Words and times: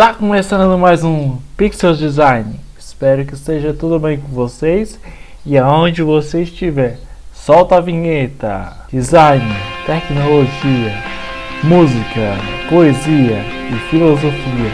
Está 0.00 0.14
começando 0.14 0.78
mais 0.78 1.04
um 1.04 1.36
Pixel 1.58 1.92
Design. 1.92 2.58
Espero 2.78 3.22
que 3.26 3.34
esteja 3.34 3.74
tudo 3.74 3.98
bem 3.98 4.16
com 4.16 4.28
vocês 4.28 4.98
e 5.44 5.58
aonde 5.58 6.02
você 6.02 6.40
estiver. 6.40 6.98
Solta 7.34 7.76
a 7.76 7.80
vinheta. 7.82 8.72
Design, 8.90 9.44
tecnologia, 9.84 10.94
música, 11.62 12.34
poesia 12.70 13.44
e 13.68 13.90
filosofia. 13.90 14.72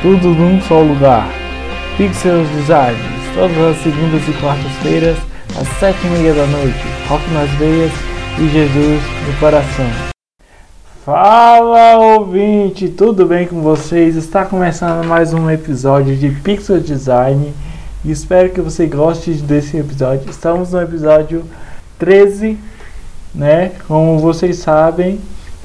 Tudo 0.00 0.28
num 0.28 0.62
só 0.62 0.80
lugar. 0.80 1.28
Pixel 1.98 2.42
Design, 2.56 2.96
todas 3.34 3.58
as 3.58 3.76
segundas 3.82 4.26
e 4.26 4.32
quartas-feiras, 4.40 5.18
às 5.60 5.68
sete 5.78 5.98
e 6.06 6.08
meia 6.08 6.32
da 6.32 6.46
noite. 6.46 6.86
Rock 7.06 7.30
nas 7.32 7.50
veias 7.58 7.92
e 8.38 8.48
Jesus 8.48 9.02
no 9.26 9.38
coração. 9.38 10.19
Fala 11.04 11.96
ouvinte, 11.96 12.88
tudo 12.90 13.24
bem 13.24 13.46
com 13.46 13.62
vocês? 13.62 14.16
Está 14.16 14.44
começando 14.44 15.06
mais 15.06 15.32
um 15.32 15.50
episódio 15.50 16.14
de 16.14 16.28
Pixel 16.28 16.78
Design 16.78 17.54
espero 18.04 18.50
que 18.50 18.60
você 18.60 18.86
goste 18.86 19.32
desse 19.32 19.78
episódio. 19.78 20.30
Estamos 20.30 20.72
no 20.72 20.80
episódio 20.80 21.44
13, 21.98 22.58
né? 23.34 23.72
Como 23.86 24.18
vocês 24.18 24.58
sabem, 24.58 25.18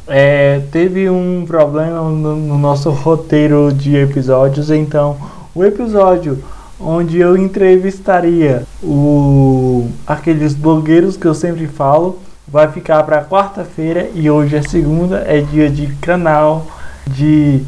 é, 0.08 0.62
teve 0.72 1.10
um 1.10 1.46
problema 1.46 2.02
no, 2.02 2.36
no 2.36 2.58
nosso 2.58 2.90
roteiro 2.90 3.74
de 3.74 3.96
episódios, 3.96 4.72
então 4.72 5.18
o 5.54 5.66
episódio 5.66 6.44
onde 6.80 7.20
eu 7.20 7.38
entrevistaria 7.38 8.64
o, 8.82 9.90
aqueles 10.06 10.54
blogueiros 10.54 11.18
que 11.18 11.26
eu 11.26 11.34
sempre 11.34 11.68
falo 11.68 12.20
vai 12.48 12.72
ficar 12.72 13.04
para 13.04 13.24
quarta-feira 13.24 14.10
e 14.14 14.30
hoje 14.30 14.56
é 14.56 14.62
segunda, 14.62 15.24
é 15.28 15.42
dia 15.42 15.70
de 15.70 15.88
canal 15.96 16.68
de 17.08 17.64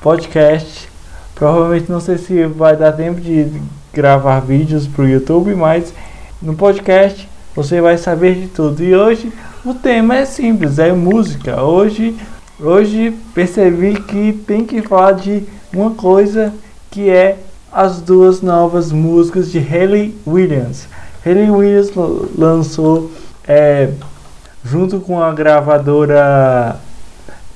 podcast. 0.00 0.88
Provavelmente 1.34 1.90
não 1.90 2.00
sei 2.00 2.18
se 2.18 2.44
vai 2.46 2.76
dar 2.76 2.92
tempo 2.92 3.20
de 3.20 3.50
gravar 3.92 4.40
vídeos 4.40 4.86
para 4.86 5.04
o 5.04 5.08
YouTube, 5.08 5.54
mas 5.54 5.94
no 6.42 6.54
podcast 6.54 7.28
você 7.54 7.80
vai 7.80 7.96
saber 7.96 8.34
de 8.34 8.48
tudo. 8.48 8.82
E 8.82 8.94
hoje 8.94 9.32
o 9.64 9.74
tema 9.74 10.16
é 10.16 10.24
simples, 10.24 10.78
é 10.78 10.92
música. 10.92 11.62
Hoje, 11.62 12.16
hoje 12.60 13.16
percebi 13.34 14.00
que 14.00 14.32
tem 14.46 14.64
que 14.64 14.82
falar 14.82 15.12
de 15.12 15.44
uma 15.72 15.92
coisa 15.92 16.52
que 16.90 17.08
é 17.08 17.38
as 17.72 18.00
duas 18.00 18.40
novas 18.42 18.92
músicas 18.92 19.50
de 19.50 19.58
Hayley 19.58 20.14
Williams. 20.26 20.86
Hayley 21.24 21.50
Williams 21.50 21.90
lançou 22.36 23.10
é, 23.46 23.90
junto 24.64 25.00
com 25.00 25.22
a 25.22 25.32
gravadora 25.32 26.76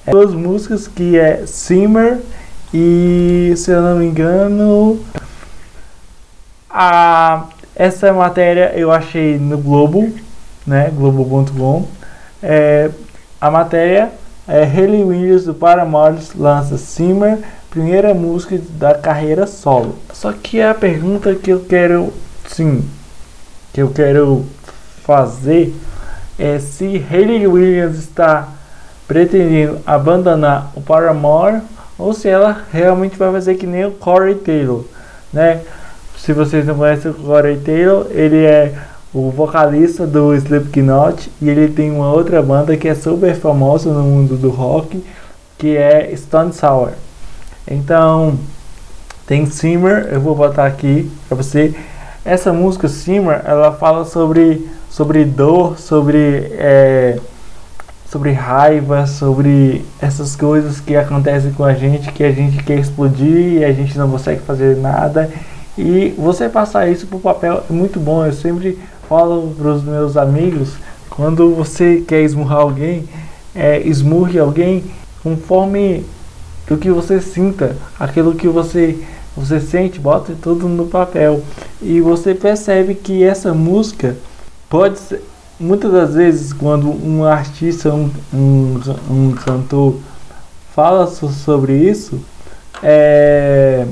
é, 0.06 0.11
duas 0.11 0.33
músicas 0.33 0.89
que 0.89 1.19
é 1.19 1.45
Simmer 1.47 2.20
e 2.72 3.53
se 3.56 3.70
eu 3.70 3.83
não 3.83 3.97
me 3.98 4.06
engano 4.06 5.00
a 6.69 7.47
essa 7.75 8.12
matéria 8.12 8.73
eu 8.75 8.92
achei 8.92 9.39
no 9.39 9.58
Globo, 9.58 10.12
né, 10.67 10.91
globo.com. 10.95 11.86
É, 12.42 12.91
a 13.41 13.50
matéria 13.50 14.12
é 14.47 14.62
Hayley 14.62 15.05
Williams 15.05 15.45
do 15.45 15.55
Paramore 15.55 16.19
lança 16.34 16.77
Simmer, 16.77 17.39
primeira 17.70 18.12
música 18.14 18.61
da 18.78 18.95
carreira 18.95 19.47
solo. 19.47 19.97
Só 20.12 20.33
que 20.33 20.61
a 20.61 20.75
pergunta 20.75 21.34
que 21.34 21.50
eu 21.50 21.61
quero, 21.61 22.12
sim, 22.47 22.89
que 23.73 23.80
eu 23.80 23.91
quero 23.91 24.45
fazer 25.05 25.75
é 26.43 26.59
se 26.59 27.01
Hayley 27.09 27.47
Williams 27.47 27.98
está 27.98 28.48
pretendendo 29.07 29.79
abandonar 29.87 30.73
o 30.75 30.81
Paramore 30.81 31.61
ou 31.97 32.12
se 32.12 32.29
ela 32.29 32.65
realmente 32.73 33.17
vai 33.17 33.31
fazer 33.31 33.55
que 33.55 33.65
nem 33.65 33.85
o 33.85 33.93
Corey 33.93 34.35
Taylor, 34.35 34.85
né? 35.33 35.61
Se 36.19 36.33
vocês 36.33 36.67
não 36.67 36.75
conhecem 36.75 37.13
o 37.13 37.15
Corey 37.15 37.59
Taylor, 37.59 38.09
ele 38.11 38.45
é 38.45 38.75
o 39.15 39.31
vocalista 39.31 40.05
do 40.05 40.35
Slipknot 40.35 41.31
e 41.41 41.48
ele 41.48 41.69
tem 41.69 41.92
uma 41.92 42.13
outra 42.13 42.42
banda 42.42 42.77
que 42.77 42.89
é 42.89 42.95
super 42.97 43.36
famosa 43.36 43.92
no 43.92 44.02
mundo 44.02 44.36
do 44.36 44.51
rock, 44.51 45.05
que 45.57 45.77
é 45.77 46.13
Stone 46.17 46.52
Sour. 46.52 46.91
Então, 47.70 48.36
tem 49.29 49.47
Simmer, 49.47 50.08
eu 50.11 50.20
vou 50.20 50.35
botar 50.35 50.67
aqui 50.67 51.08
para 51.29 51.36
você. 51.36 51.73
Essa 52.25 52.52
música 52.52 52.89
Simmer, 52.89 53.42
ela 53.45 53.70
fala 53.70 54.05
sobre 54.05 54.69
sobre 54.92 55.25
dor, 55.25 55.79
sobre, 55.79 56.19
é, 56.53 57.19
sobre 58.11 58.30
raiva, 58.33 59.07
sobre 59.07 59.83
essas 59.98 60.36
coisas 60.36 60.80
que 60.80 60.95
acontecem 60.95 61.51
com 61.53 61.64
a 61.64 61.73
gente, 61.73 62.13
que 62.13 62.23
a 62.23 62.30
gente 62.30 62.63
quer 62.63 62.79
explodir 62.79 63.55
e 63.55 63.64
a 63.64 63.73
gente 63.73 63.97
não 63.97 64.11
consegue 64.11 64.42
fazer 64.42 64.77
nada. 64.77 65.31
E 65.79 66.14
você 66.19 66.47
passar 66.47 66.91
isso 66.91 67.07
para 67.07 67.17
o 67.17 67.20
papel 67.20 67.64
é 67.69 67.73
muito 67.73 67.98
bom. 67.98 68.27
Eu 68.27 68.35
sempre 68.35 68.79
falo 69.08 69.55
para 69.57 69.69
os 69.69 69.83
meus 69.83 70.14
amigos, 70.19 70.75
quando 71.08 71.55
você 71.55 72.05
quer 72.07 72.20
esmurrar 72.20 72.58
alguém, 72.58 73.08
é, 73.55 73.81
esmurre 73.81 74.39
alguém 74.39 74.85
conforme 75.23 76.05
o 76.70 76.77
que 76.77 76.91
você 76.91 77.19
sinta, 77.19 77.77
aquilo 77.98 78.35
que 78.35 78.47
você 78.47 78.98
você 79.35 79.58
sente, 79.58 79.98
bota 79.98 80.35
tudo 80.42 80.69
no 80.69 80.86
papel. 80.89 81.42
E 81.81 82.02
você 82.02 82.35
percebe 82.35 82.95
que 82.95 83.25
essa 83.25 83.55
música 83.55 84.14
pode 84.72 84.98
ser, 84.98 85.22
muitas 85.60 85.92
das 85.92 86.14
vezes 86.14 86.50
quando 86.50 86.88
um 86.88 87.27
artista, 87.27 87.92
um, 87.92 88.10
um, 88.33 88.80
um 89.10 89.33
cantor 89.33 89.96
fala 90.74 91.06
sobre 91.06 91.77
isso, 91.77 92.18
é, 92.83 93.86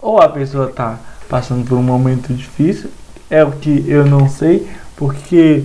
ou 0.00 0.20
a 0.20 0.28
pessoa 0.28 0.70
está 0.70 1.00
passando 1.28 1.66
por 1.66 1.76
um 1.76 1.82
momento 1.82 2.32
difícil, 2.32 2.90
é 3.28 3.42
o 3.42 3.50
que 3.50 3.84
eu 3.88 4.06
não 4.06 4.28
sei, 4.28 4.68
porque 4.94 5.64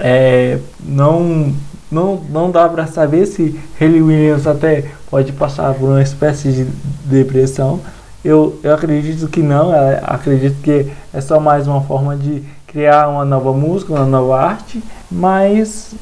é, 0.00 0.58
não, 0.84 1.54
não, 1.88 2.16
não 2.28 2.50
dá 2.50 2.68
para 2.68 2.88
saber 2.88 3.24
se 3.24 3.56
Hayley 3.80 4.02
Williams 4.02 4.48
até 4.48 4.84
pode 5.08 5.30
passar 5.30 5.74
por 5.74 5.90
uma 5.90 6.02
espécie 6.02 6.50
de 6.50 6.64
depressão. 7.04 7.78
Eu, 8.24 8.58
eu 8.64 8.74
acredito 8.74 9.28
que 9.28 9.42
não, 9.42 9.70
acredito 10.02 10.60
que 10.60 10.90
é 11.12 11.20
só 11.20 11.38
mais 11.38 11.68
uma 11.68 11.82
forma 11.82 12.16
de 12.16 12.42
criar 12.74 13.08
uma 13.08 13.24
nova 13.24 13.52
música, 13.52 13.92
uma 13.92 14.04
nova 14.04 14.36
arte, 14.36 14.82
mas 15.08 15.94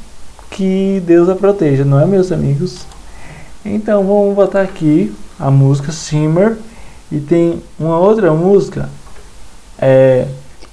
que 0.50 1.02
Deus 1.04 1.28
a 1.28 1.34
proteja, 1.34 1.84
não 1.84 2.00
é, 2.00 2.06
meus 2.06 2.32
amigos? 2.32 2.86
Então 3.62 4.02
vamos 4.02 4.34
botar 4.34 4.62
aqui 4.62 5.14
a 5.38 5.50
música 5.50 5.92
Simmer 5.92 6.56
e 7.10 7.20
tem 7.20 7.62
uma 7.78 7.98
outra 7.98 8.32
música, 8.32 8.88
é 9.78 10.26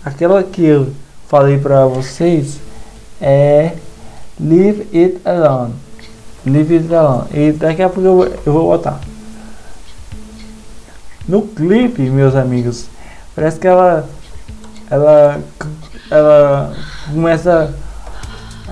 aquela 0.03 0.41
que 0.41 0.63
eu 0.63 0.87
falei 1.27 1.57
para 1.57 1.85
vocês 1.85 2.59
é 3.19 3.73
Leave 4.39 4.87
It 4.93 5.19
Alone. 5.25 5.73
Leave 6.45 6.77
It 6.77 6.95
Alone. 6.95 7.27
E 7.33 7.51
daqui 7.51 7.81
a 7.81 7.89
pouco 7.89 8.07
eu, 8.07 8.39
eu 8.45 8.53
vou 8.53 8.69
botar. 8.69 9.01
No 11.27 11.41
clipe, 11.41 12.03
meus 12.03 12.37
amigos, 12.37 12.85
parece 13.35 13.59
que 13.59 13.67
ela 13.67 14.07
ela 14.89 15.39
ela 16.09 16.75
começa 17.11 17.73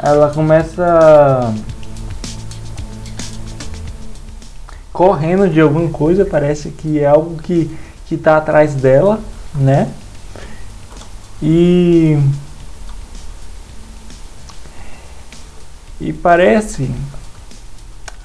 ela 0.01 0.29
começa 0.29 1.53
correndo 4.91 5.49
de 5.49 5.59
alguma 5.61 5.89
coisa, 5.89 6.25
parece 6.25 6.69
que 6.69 6.99
é 6.99 7.05
algo 7.05 7.41
que 7.41 7.77
que 8.07 8.15
está 8.15 8.37
atrás 8.37 8.73
dela, 8.73 9.19
né? 9.53 9.91
E 11.41 12.17
e 15.99 16.13
parece 16.13 16.89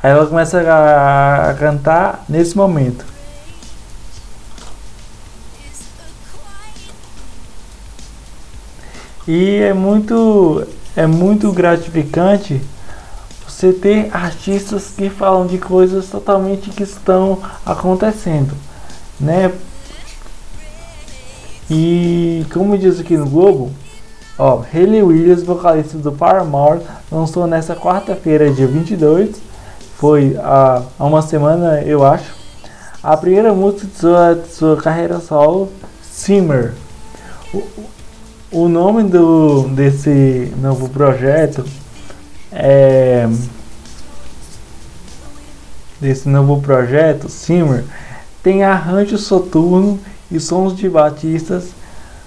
ela 0.03 0.27
começa 0.27 0.61
a, 0.61 1.51
a 1.51 1.55
cantar 1.55 2.25
nesse 2.29 2.57
momento. 2.57 3.12
E 9.27 9.57
é 9.59 9.73
muito 9.73 10.67
é 10.97 11.07
muito 11.07 11.53
gratificante 11.53 12.61
você 13.47 13.73
ter 13.73 14.11
artistas 14.13 14.93
que 14.97 15.09
falam 15.09 15.47
de 15.47 15.57
coisas 15.59 16.09
totalmente 16.09 16.71
que 16.71 16.83
estão 16.83 17.39
acontecendo, 17.65 18.55
né? 19.21 19.53
E 21.71 22.45
como 22.53 22.77
diz 22.77 23.01
aqui 23.01 23.17
no 23.17 23.27
Globo, 23.27 23.71
ó, 24.39 24.63
Hayley 24.73 25.03
Williams, 25.03 25.43
vocalista 25.43 25.97
do 25.97 26.13
Paramore, 26.13 26.83
lançou 27.11 27.47
nessa 27.47 27.75
quarta-feira, 27.75 28.51
dia 28.51 28.67
22, 28.67 29.37
foi 29.97 30.37
há, 30.43 30.83
há 30.99 31.05
uma 31.05 31.23
semana, 31.23 31.81
eu 31.83 32.05
acho, 32.05 32.35
a 33.03 33.17
primeira 33.17 33.55
música 33.55 33.87
de 33.87 33.97
sua, 33.97 34.35
de 34.35 34.53
sua 34.53 34.77
carreira 34.77 35.21
solo, 35.21 35.71
Simmer. 36.03 36.75
O 38.53 38.69
nome 38.69 39.05
do, 39.05 39.69
desse 39.69 40.53
novo 40.61 40.89
projeto 40.91 41.65
é 42.53 43.27
desse 46.03 46.29
novo 46.29 46.61
projeto, 46.61 47.29
Simmer, 47.29 47.85
tem 48.43 48.65
arranjo 48.65 49.17
soturno 49.17 50.01
e 50.29 50.41
sons 50.41 50.77
de 50.77 50.89
batistas, 50.89 51.69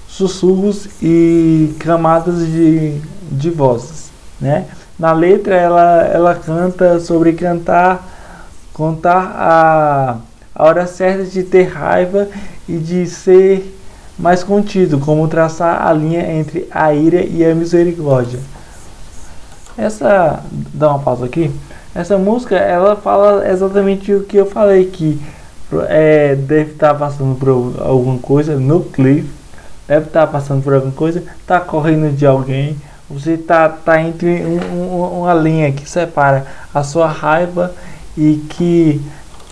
sussurros 0.08 0.88
e 1.02 1.76
camadas 1.78 2.40
de, 2.48 3.02
de 3.30 3.50
vozes, 3.50 4.12
né? 4.40 4.66
Na 4.98 5.12
letra 5.12 5.56
ela, 5.56 6.04
ela 6.04 6.36
canta 6.36 7.02
sobre 7.02 7.34
cantar, 7.34 8.08
contar 8.72 9.36
a, 9.36 10.18
a 10.56 10.64
hora 10.64 10.88
certa 10.88 11.26
de 11.26 11.44
ter 11.44 11.64
raiva 11.64 12.30
e 12.70 12.78
de 12.78 13.06
ser 13.08 13.75
mais 14.18 14.44
contido, 14.44 15.00
como 15.00 15.28
traçar 15.28 15.86
a 15.86 15.92
linha 15.94 16.32
entre 16.34 16.68
a 16.72 16.94
ira 16.94 17.24
e 17.24 17.44
a 17.44 17.54
misericórdia. 17.54 18.40
Essa, 19.78 20.40
dá 20.74 20.90
uma 20.90 21.00
pausa 21.00 21.26
aqui. 21.26 21.52
Essa 21.94 22.18
música 22.18 22.56
ela 22.56 22.96
fala 22.96 23.50
exatamente 23.50 24.14
o 24.14 24.24
que 24.24 24.38
eu 24.38 24.46
falei 24.46 24.86
que 24.86 25.20
é, 25.88 26.36
deve 26.36 26.72
estar 26.72 26.94
tá 26.94 27.00
passando 27.00 27.38
por 27.38 27.50
alguma 27.50 28.18
coisa 28.20 28.58
no 28.58 28.82
clipe, 28.82 29.30
deve 29.88 30.08
estar 30.08 30.26
tá 30.26 30.32
passando 30.32 30.64
por 30.64 30.74
alguma 30.74 30.94
coisa, 30.94 31.24
está 31.40 31.60
correndo 31.60 32.16
de 32.16 32.26
alguém, 32.26 32.78
você 33.10 33.34
está 33.34 33.70
tá 33.70 34.02
entre 34.02 34.44
um, 34.46 34.60
um, 34.74 35.22
uma 35.22 35.34
linha 35.34 35.72
que 35.72 35.90
separa 35.90 36.46
a 36.74 36.84
sua 36.84 37.08
raiva 37.08 37.74
e 38.18 38.44
que, 38.50 39.02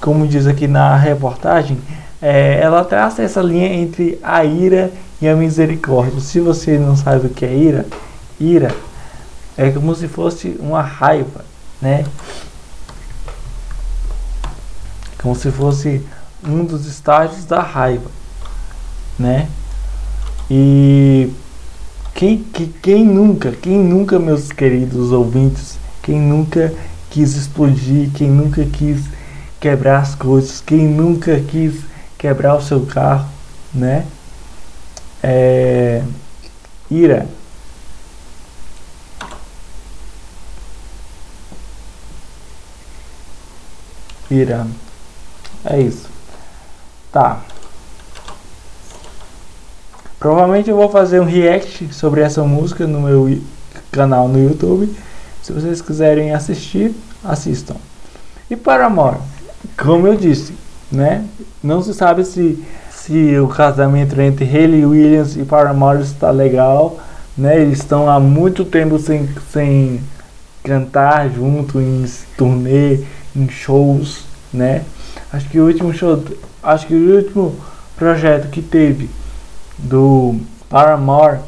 como 0.01 0.27
diz 0.27 0.47
aqui 0.47 0.67
na 0.67 0.95
reportagem, 0.95 1.77
é, 2.23 2.57
ela 2.61 2.85
traça 2.85 3.21
essa 3.21 3.41
linha 3.41 3.67
entre 3.67 4.17
a 4.23 4.45
ira 4.45 4.89
e 5.21 5.27
a 5.27 5.35
misericórdia. 5.35 6.21
Se 6.21 6.39
você 6.39 6.79
não 6.79 6.95
sabe 6.95 7.27
o 7.27 7.29
que 7.29 7.43
é 7.45 7.53
ira, 7.53 7.85
ira 8.39 8.73
é 9.57 9.69
como 9.69 9.93
se 9.93 10.07
fosse 10.07 10.55
uma 10.57 10.81
raiva, 10.81 11.43
né? 11.81 12.05
Como 15.21 15.35
se 15.35 15.51
fosse 15.51 16.01
um 16.47 16.63
dos 16.63 16.85
estágios 16.85 17.43
da 17.43 17.61
raiva, 17.61 18.09
né? 19.19 19.49
E 20.49 21.29
quem, 22.13 22.37
que, 22.37 22.67
quem 22.81 23.05
nunca, 23.05 23.51
quem 23.51 23.77
nunca, 23.77 24.17
meus 24.17 24.49
queridos 24.49 25.11
ouvintes, 25.11 25.77
quem 26.01 26.21
nunca 26.21 26.73
quis 27.09 27.35
explodir, 27.35 28.11
quem 28.13 28.29
nunca 28.29 28.63
quis 28.63 29.03
quebrar 29.59 29.99
as 29.99 30.15
coisas, 30.15 30.61
quem 30.65 30.87
nunca 30.87 31.37
quis 31.41 31.91
quebrar 32.23 32.55
o 32.55 32.61
seu 32.61 32.85
carro, 32.85 33.27
né? 33.73 34.05
É, 35.21 36.01
ira. 36.89 37.27
Ira. 44.31 44.65
É 45.65 45.81
isso. 45.81 46.07
Tá. 47.11 47.41
Provavelmente 50.17 50.69
eu 50.69 50.77
vou 50.77 50.87
fazer 50.87 51.19
um 51.19 51.25
react 51.25 51.93
sobre 51.93 52.21
essa 52.21 52.41
música 52.45 52.87
no 52.87 53.01
meu 53.01 53.37
canal 53.91 54.29
no 54.29 54.41
YouTube. 54.41 54.95
Se 55.41 55.51
vocês 55.51 55.81
quiserem 55.81 56.33
assistir, 56.33 56.95
assistam. 57.21 57.75
E 58.49 58.55
para 58.55 58.85
amor, 58.85 59.19
como 59.77 60.07
eu 60.07 60.15
disse, 60.15 60.53
né? 60.93 61.25
Não 61.61 61.81
se 61.81 61.93
sabe 61.93 62.23
se, 62.23 62.63
se 62.91 63.37
o 63.39 63.47
casamento 63.47 64.19
entre 64.21 64.45
Hayley 64.45 64.85
Williams 64.85 65.35
e 65.35 65.43
Paramore 65.43 66.03
está 66.03 66.29
legal, 66.29 66.99
né? 67.35 67.59
Eles 67.59 67.79
estão 67.79 68.07
há 68.07 68.19
muito 68.19 68.63
tempo 68.63 68.99
sem, 68.99 69.27
sem 69.51 69.99
cantar 70.63 71.29
junto 71.29 71.81
em 71.81 72.05
turnê, 72.37 72.99
em 73.35 73.49
shows, 73.49 74.25
né? 74.53 74.83
Acho 75.31 75.49
que 75.49 75.59
o 75.59 75.65
último 75.65 75.91
show, 75.93 76.23
acho 76.61 76.85
que 76.85 76.93
o 76.93 77.15
último 77.15 77.55
projeto 77.95 78.49
que 78.49 78.61
teve 78.61 79.09
do 79.79 80.35
Paramore 80.69 81.39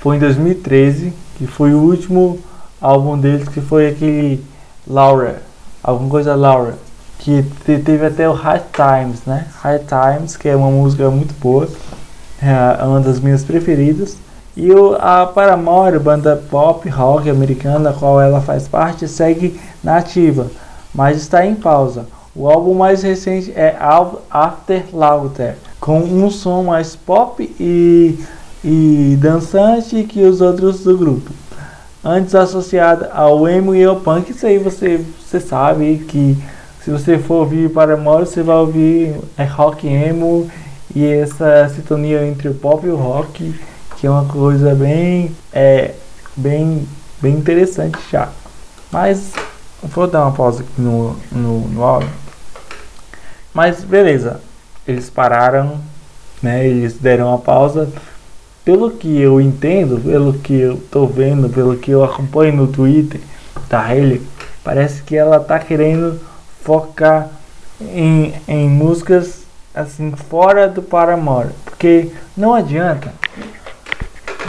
foi 0.00 0.16
em 0.16 0.18
2013, 0.18 1.12
que 1.36 1.46
foi 1.46 1.74
o 1.74 1.78
último 1.78 2.38
álbum 2.80 3.18
deles, 3.18 3.48
que 3.48 3.60
foi 3.60 3.88
aquele 3.88 4.42
Laura, 4.86 5.42
alguma 5.82 6.08
coisa 6.08 6.34
Laura, 6.34 6.76
que 7.18 7.44
teve 7.64 8.06
até 8.06 8.28
o 8.28 8.32
High 8.32 8.62
Times, 8.72 9.24
né? 9.24 9.46
High 9.62 9.80
Times, 9.80 10.36
que 10.36 10.48
é 10.48 10.56
uma 10.56 10.70
música 10.70 11.08
muito 11.10 11.34
boa, 11.40 11.68
é 12.42 12.84
uma 12.84 13.00
das 13.00 13.20
minhas 13.20 13.42
preferidas. 13.42 14.16
E 14.56 14.70
o, 14.70 14.94
a 14.94 15.26
Paramore, 15.26 15.98
banda 15.98 16.36
pop 16.50 16.88
rock 16.88 17.28
americana, 17.28 17.90
a 17.90 17.92
qual 17.92 18.20
ela 18.20 18.40
faz 18.40 18.68
parte, 18.68 19.08
segue 19.08 19.58
na 19.82 19.96
ativa, 19.96 20.48
mas 20.94 21.18
está 21.18 21.44
em 21.44 21.54
pausa. 21.54 22.06
O 22.36 22.48
álbum 22.48 22.74
mais 22.74 23.02
recente 23.02 23.52
é 23.54 23.76
After 24.30 24.84
Laughter, 24.92 25.56
com 25.80 25.98
um 26.00 26.30
som 26.30 26.64
mais 26.64 26.94
pop 26.96 27.42
e, 27.58 28.18
e 28.64 29.16
dançante 29.20 30.04
que 30.04 30.22
os 30.22 30.40
outros 30.40 30.82
do 30.84 30.96
grupo. 30.96 31.30
Antes 32.04 32.34
associado 32.34 33.06
ao 33.12 33.48
emo 33.48 33.74
e 33.74 33.82
ao 33.82 33.96
punk, 33.96 34.30
isso 34.30 34.46
aí 34.46 34.58
você, 34.58 35.04
você 35.24 35.40
sabe 35.40 36.04
que 36.08 36.36
se 36.84 36.90
você 36.90 37.18
for 37.18 37.36
ouvir 37.36 37.70
Paramore, 37.70 38.26
você 38.26 38.42
vai 38.42 38.56
ouvir 38.56 39.16
é 39.38 39.44
rock 39.44 39.88
emo 39.88 40.50
e 40.94 41.02
essa 41.02 41.66
sintonia 41.74 42.26
entre 42.26 42.46
o 42.46 42.54
pop 42.54 42.86
e 42.86 42.90
o 42.90 42.96
rock, 42.96 43.58
que 43.96 44.06
é 44.06 44.10
uma 44.10 44.26
coisa 44.26 44.74
bem, 44.74 45.34
é, 45.50 45.94
bem, 46.36 46.86
bem 47.22 47.36
interessante 47.36 47.98
já. 48.12 48.28
Mas 48.92 49.32
vou 49.82 50.06
dar 50.06 50.26
uma 50.26 50.32
pausa 50.32 50.62
aqui 50.62 50.82
no, 50.82 51.16
no, 51.32 51.60
no 51.68 51.82
áudio. 51.82 52.10
Mas 53.54 53.82
beleza, 53.82 54.42
eles 54.86 55.08
pararam, 55.08 55.80
né? 56.42 56.66
Eles 56.66 56.98
deram 56.98 57.28
uma 57.28 57.38
pausa. 57.38 57.88
Pelo 58.62 58.90
que 58.90 59.18
eu 59.18 59.40
entendo, 59.40 59.98
pelo 60.02 60.34
que 60.34 60.52
eu 60.52 60.76
tô 60.90 61.06
vendo, 61.06 61.48
pelo 61.48 61.78
que 61.78 61.90
eu 61.90 62.04
acompanho 62.04 62.54
no 62.54 62.66
Twitter 62.66 63.22
da 63.70 63.80
Hailey, 63.80 64.20
parece 64.62 65.02
que 65.02 65.16
ela 65.16 65.40
tá 65.40 65.58
querendo 65.58 66.20
focar 66.64 67.28
em, 67.80 68.34
em 68.48 68.68
músicas 68.68 69.44
assim 69.74 70.12
fora 70.12 70.66
do 70.68 70.82
Paramore, 70.82 71.50
porque 71.64 72.10
não 72.36 72.54
adianta, 72.54 73.12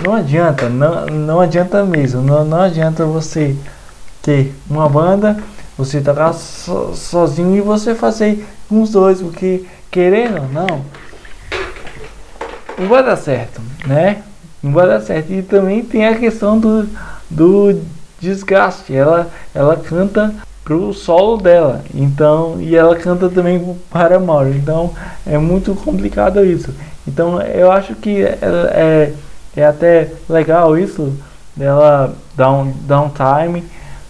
não 0.03 0.15
adianta, 0.15 0.69
não, 0.69 1.05
não 1.07 1.41
adianta 1.41 1.83
mesmo, 1.83 2.21
não, 2.21 2.45
não 2.45 2.61
adianta 2.61 3.05
você 3.05 3.55
ter 4.21 4.55
uma 4.69 4.87
banda, 4.87 5.37
você 5.77 5.99
tocar 5.99 6.33
so, 6.33 6.95
sozinho 6.95 7.57
e 7.57 7.61
você 7.61 7.93
fazer 7.93 8.45
com 8.69 8.81
os 8.81 8.91
dois, 8.91 9.21
porque 9.21 9.65
querendo 9.91 10.41
ou 10.41 10.47
não, 10.49 10.85
não 12.77 12.87
vai 12.87 13.03
dar 13.03 13.17
certo, 13.17 13.61
né? 13.85 14.23
Não 14.61 14.71
vai 14.71 14.87
dar 14.87 15.01
certo. 15.01 15.31
E 15.31 15.41
também 15.41 15.83
tem 15.83 16.07
a 16.07 16.17
questão 16.17 16.59
do, 16.59 16.89
do 17.29 17.81
desgaste. 18.19 18.93
Ela, 18.93 19.29
ela 19.53 19.77
canta 19.77 20.33
pro 20.65 20.93
solo 20.93 21.37
dela. 21.37 21.81
Então, 21.93 22.57
e 22.59 22.75
ela 22.75 22.95
canta 22.97 23.29
também 23.29 23.77
para 23.89 24.19
Mauro. 24.19 24.49
Então, 24.49 24.93
é 25.25 25.37
muito 25.37 25.73
complicado 25.75 26.43
isso. 26.43 26.73
Então, 27.07 27.41
eu 27.41 27.71
acho 27.71 27.95
que 27.95 28.21
é, 28.21 28.37
é, 28.41 29.13
é 29.55 29.65
até 29.65 30.11
legal 30.27 30.77
isso 30.77 31.13
dela 31.55 32.13
dar 32.35 32.51
um, 32.51 32.73
dar 32.81 33.01
um 33.01 33.09
time 33.09 33.63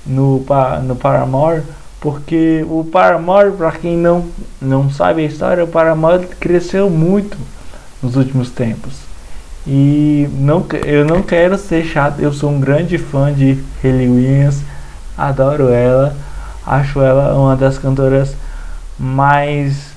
no, 0.07 0.43
no 0.83 0.95
Paramore 0.95 1.61
porque 2.05 2.63
o 2.69 2.83
Paramore, 2.83 3.53
para 3.53 3.71
quem 3.71 3.97
não, 3.97 4.27
não 4.61 4.91
sabe 4.91 5.23
a 5.23 5.25
história, 5.25 5.63
o 5.63 5.67
Paramore 5.67 6.27
cresceu 6.39 6.87
muito 6.87 7.35
nos 7.99 8.15
últimos 8.15 8.51
tempos. 8.51 8.93
E 9.65 10.29
não, 10.33 10.63
eu 10.85 11.03
não 11.03 11.23
quero 11.23 11.57
ser 11.57 11.83
chato, 11.83 12.19
eu 12.19 12.31
sou 12.31 12.51
um 12.51 12.59
grande 12.59 12.99
fã 12.99 13.33
de 13.33 13.57
Hayley 13.83 14.07
Williams, 14.07 14.61
adoro 15.17 15.69
ela, 15.69 16.15
acho 16.65 17.01
ela 17.01 17.33
uma 17.35 17.55
das 17.55 17.77
cantoras 17.77 18.35
mais 18.97 19.91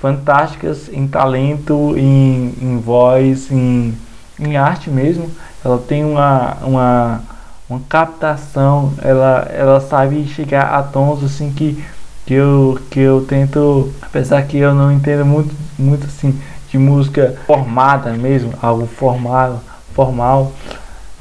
fantásticas 0.00 0.88
em 0.92 1.06
talento, 1.06 1.94
em, 1.96 2.54
em 2.60 2.78
voz, 2.78 3.50
em, 3.50 3.94
em 4.38 4.56
arte 4.56 4.90
mesmo. 4.90 5.30
Ela 5.64 5.78
tem 5.78 6.04
uma, 6.04 6.56
uma 6.62 7.22
uma 7.68 7.80
captação, 7.88 8.92
ela, 9.00 9.48
ela 9.50 9.80
sabe 9.80 10.26
chegar 10.26 10.74
a 10.74 10.82
tons 10.82 11.24
assim 11.24 11.50
que, 11.50 11.82
que, 12.26 12.34
eu, 12.34 12.78
que 12.90 13.00
eu 13.00 13.24
tento, 13.26 13.92
apesar 14.02 14.42
que 14.42 14.58
eu 14.58 14.74
não 14.74 14.92
entendo 14.92 15.24
muito, 15.24 15.54
muito 15.78 16.06
assim 16.06 16.38
de 16.70 16.78
música 16.78 17.36
formada 17.46 18.12
mesmo, 18.12 18.52
algo 18.60 18.86
formal, 18.86 19.62
formal, 19.94 20.52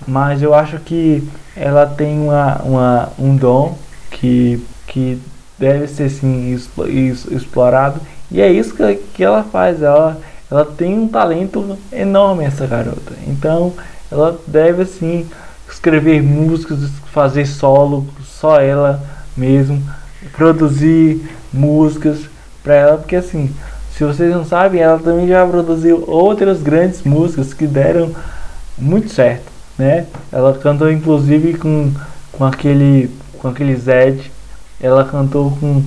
mas 0.06 0.42
eu 0.42 0.54
acho 0.54 0.80
que 0.80 1.28
ela 1.56 1.86
tem 1.86 2.20
uma, 2.20 2.62
uma, 2.64 3.10
um 3.18 3.36
dom 3.36 3.78
que, 4.14 4.62
que 4.88 5.20
deve 5.58 5.88
ser 5.88 6.10
sim 6.10 6.54
explorado. 7.32 8.00
E 8.32 8.42
é 8.42 8.52
isso 8.52 8.74
que, 8.74 8.96
que 9.14 9.24
ela 9.24 9.44
faz, 9.44 9.82
ela, 9.82 10.20
ela 10.50 10.66
tem 10.66 10.98
um 10.98 11.08
talento 11.08 11.78
enorme 11.92 12.46
essa 12.46 12.66
garota, 12.66 13.14
então 13.28 13.74
ela 14.12 14.40
deve 14.48 14.84
assim 14.84 15.28
escrever 15.70 16.22
músicas, 16.22 16.80
fazer 17.12 17.46
solo, 17.46 18.08
só 18.24 18.60
ela 18.60 19.04
mesmo, 19.36 19.82
produzir 20.36 21.22
músicas 21.52 22.20
para 22.64 22.76
ela, 22.76 22.98
porque 22.98 23.16
assim, 23.16 23.54
se 23.96 24.04
vocês 24.04 24.34
não 24.34 24.46
sabem, 24.46 24.82
ela 24.82 25.00
também 25.00 25.28
já 25.28 25.46
produziu 25.46 26.04
outras 26.08 26.62
grandes 26.62 27.04
músicas 27.04 27.54
que 27.54 27.68
deram 27.68 28.12
muito 28.78 29.10
certo, 29.10 29.52
né? 29.78 30.06
Ela 30.32 30.54
cantou 30.58 30.92
inclusive 30.92 31.56
com, 31.56 31.92
com 32.32 32.46
aquele 32.46 33.12
com 33.44 33.50
aquele 33.50 33.76
Zed, 33.76 34.32
ela 34.82 35.04
cantou 35.04 35.52
com 35.60 35.84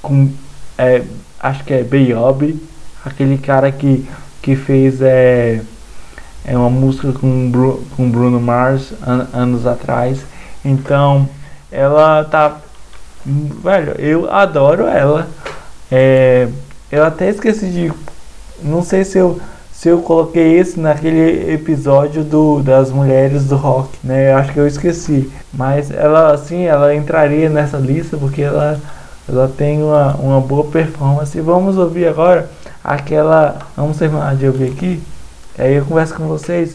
com 0.00 0.32
é, 0.78 1.02
acho 1.38 1.62
que 1.62 1.74
é 1.74 1.84
Bayob, 1.84 2.58
aquele 3.04 3.36
cara 3.36 3.70
que 3.70 4.08
que 4.40 4.56
fez 4.56 5.02
é, 5.02 5.60
é 6.44 6.56
uma 6.56 6.70
música 6.70 7.12
com 7.12 7.50
Bru, 7.50 7.84
com 7.96 8.10
Bruno 8.10 8.40
Mars 8.40 8.92
an, 9.06 9.26
anos 9.32 9.66
atrás. 9.66 10.24
Então, 10.64 11.28
ela 11.70 12.24
tá 12.24 12.60
velho, 13.26 13.92
eu 13.98 14.32
adoro 14.32 14.86
ela. 14.86 15.28
É, 15.90 16.48
eu 16.90 17.04
até 17.04 17.28
esqueci 17.28 17.68
de 17.70 17.92
não 18.62 18.82
sei 18.82 19.04
se 19.04 19.18
eu 19.18 19.38
se 19.78 19.90
eu 19.90 19.98
coloquei 20.00 20.58
esse 20.58 20.80
naquele 20.80 21.52
episódio 21.52 22.24
do 22.24 22.62
das 22.62 22.90
mulheres 22.90 23.44
do 23.44 23.56
rock, 23.56 23.90
né? 24.02 24.32
Eu 24.32 24.38
acho 24.38 24.52
que 24.54 24.58
eu 24.58 24.66
esqueci, 24.66 25.30
mas 25.52 25.90
ela 25.90 26.32
assim, 26.32 26.64
ela 26.64 26.94
entraria 26.94 27.50
nessa 27.50 27.76
lista 27.76 28.16
porque 28.16 28.40
ela 28.40 28.80
ela 29.28 29.52
tem 29.54 29.82
uma, 29.82 30.14
uma 30.14 30.40
boa 30.40 30.64
performance. 30.64 31.38
Vamos 31.42 31.76
ouvir 31.76 32.06
agora 32.06 32.48
aquela. 32.82 33.58
Vamos 33.76 33.98
terminar 33.98 34.34
de 34.34 34.46
ouvir 34.46 34.72
aqui. 34.72 35.02
Aí 35.58 35.74
eu 35.74 35.84
converso 35.84 36.14
com 36.14 36.26
vocês. 36.26 36.74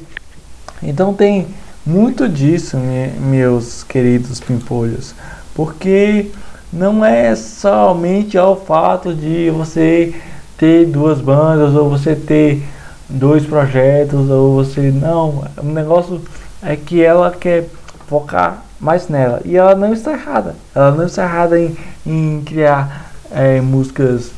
Então 0.84 1.12
tem 1.12 1.48
muito 1.84 2.30
disso, 2.30 2.78
meus 2.78 3.84
queridos 3.84 4.40
pimpolhos, 4.40 5.16
porque 5.56 6.30
não 6.72 7.04
é 7.04 7.36
somente 7.36 8.38
ao 8.38 8.56
fato 8.56 9.12
de 9.12 9.50
você 9.50 10.14
ter 10.56 10.86
duas 10.86 11.20
bandas 11.20 11.74
ou 11.74 11.90
você 11.90 12.16
ter 12.16 12.64
dois 13.12 13.46
projetos 13.46 14.30
ou 14.30 14.56
você 14.56 14.92
não, 14.92 15.44
o 15.58 15.66
negócio 15.66 16.22
é 16.64 16.76
que 16.76 17.02
ela 17.04 17.32
quer 17.32 17.68
focar 18.08 18.64
mais 18.80 19.08
nela. 19.08 19.42
E 19.46 19.56
ela 19.56 19.76
não 19.76 19.94
está 19.94 20.14
errada, 20.14 20.56
ela 20.74 20.92
não 20.92 21.06
está 21.06 21.24
errada 21.24 21.60
em, 21.60 21.76
em 22.06 22.42
criar 22.46 23.12
é, 23.32 23.62
músicas 23.62 24.32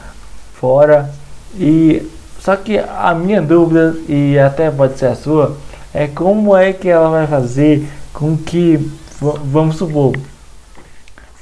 fora. 0.53 1.09
E 1.55 2.09
só 2.39 2.55
que 2.55 2.77
a 2.77 3.13
minha 3.13 3.41
dúvida 3.41 3.95
e 4.07 4.37
até 4.37 4.69
pode 4.69 4.97
ser 4.97 5.07
a 5.07 5.15
sua 5.15 5.57
é 5.93 6.07
como 6.07 6.55
é 6.55 6.73
que 6.73 6.89
ela 6.89 7.09
vai 7.09 7.27
fazer 7.27 7.87
com 8.11 8.35
que 8.35 8.91
vamos 9.45 9.77
supor 9.77 10.13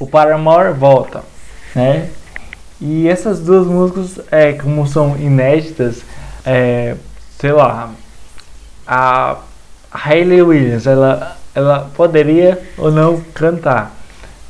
o 0.02 0.08
Paramore 0.08 0.74
volta, 0.74 1.24
né? 1.76 2.10
E 2.80 3.08
essas 3.08 3.40
duas 3.40 3.68
músicas, 3.68 4.20
é, 4.32 4.54
como 4.54 4.88
são 4.88 5.16
inéditas, 5.16 6.02
é, 6.44 6.96
sei 7.42 7.52
lá, 7.52 7.90
a 8.86 9.38
Hayley 9.92 10.44
Williams, 10.44 10.86
ela, 10.86 11.36
ela 11.56 11.90
poderia 11.96 12.62
ou 12.78 12.92
não 12.92 13.20
cantar, 13.34 13.92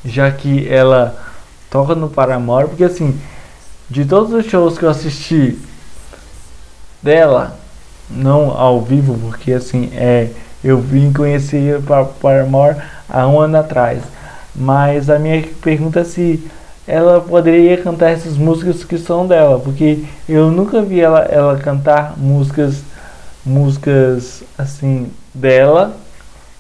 já 0.04 0.30
que 0.30 0.68
ela 0.68 1.18
toca 1.70 1.96
no 1.96 2.10
Paramore, 2.10 2.68
porque 2.68 2.84
assim, 2.84 3.18
de 3.90 4.04
todos 4.04 4.34
os 4.34 4.46
shows 4.46 4.78
que 4.78 4.84
eu 4.84 4.90
assisti 4.90 5.58
dela, 7.02 7.58
não 8.10 8.52
ao 8.52 8.82
vivo, 8.82 9.18
porque 9.18 9.54
assim, 9.54 9.90
é, 9.94 10.30
eu 10.62 10.78
vim 10.78 11.14
conhecer 11.14 11.82
para 11.84 12.04
Paramore 12.04 12.76
há 13.10 13.26
um 13.26 13.40
ano 13.40 13.58
atrás. 13.58 14.04
Mas 14.54 15.10
a 15.10 15.18
minha 15.18 15.48
pergunta 15.62 16.02
é 16.02 16.04
se 16.04 16.46
ela 16.92 17.22
poderia 17.22 17.78
cantar 17.78 18.10
essas 18.10 18.36
músicas 18.36 18.84
que 18.84 18.98
são 18.98 19.26
dela, 19.26 19.58
porque 19.58 20.04
eu 20.28 20.52
nunca 20.52 20.82
vi 20.82 21.00
ela, 21.00 21.22
ela 21.22 21.58
cantar 21.58 22.16
músicas 22.18 22.84
músicas 23.46 24.44
assim 24.58 25.10
dela 25.34 25.96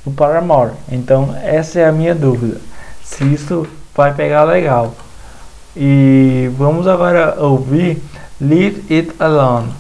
no 0.05 0.13
Paramore. 0.13 0.71
Então 0.89 1.35
essa 1.43 1.79
é 1.79 1.85
a 1.85 1.91
minha 1.91 2.15
dúvida. 2.15 2.61
Se 3.03 3.25
isso 3.25 3.67
vai 3.93 4.13
pegar 4.13 4.45
legal. 4.45 4.95
E 5.75 6.49
vamos 6.57 6.87
agora 6.87 7.35
ouvir 7.37 8.01
Leave 8.39 8.83
It 8.89 9.13
Alone. 9.19 9.73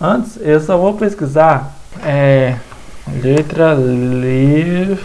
Antes, 0.00 0.38
eu 0.40 0.58
só 0.60 0.78
vou 0.78 0.94
pesquisar 0.94 1.76
é, 2.02 2.56
letra 3.22 3.74
Leave 3.74 4.98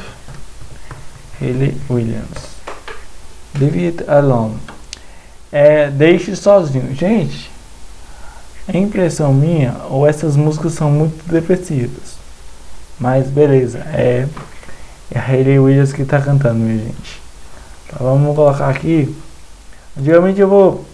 Haley 1.41 1.77
Williams. 1.89 2.53
Leave 3.59 3.85
It 3.85 4.09
Alone. 4.09 4.72
É, 5.53 5.89
deixe 5.89 6.35
sozinho. 6.35 6.93
Gente, 6.95 7.51
é 8.67 8.77
impressão 8.77 9.33
minha 9.33 9.75
ou 9.89 10.07
essas 10.07 10.35
músicas 10.35 10.73
são 10.73 10.91
muito 10.91 11.23
depressivas. 11.31 12.17
Mas 12.99 13.27
beleza, 13.27 13.77
é, 13.93 14.27
é 15.11 15.19
a 15.19 15.21
Hayley 15.21 15.59
Williams 15.59 15.93
que 15.93 16.01
está 16.01 16.19
cantando, 16.19 16.55
minha 16.55 16.83
gente. 16.83 17.21
Então, 17.85 17.99
vamos 18.07 18.35
colocar 18.35 18.67
aqui 18.67 19.15
Geralmente 19.95 20.41
eu 20.41 20.47
vou 20.47 20.85